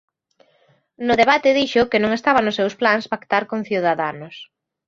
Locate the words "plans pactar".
2.81-3.43